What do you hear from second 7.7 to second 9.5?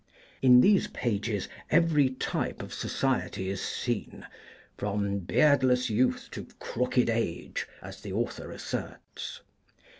as the author asserts.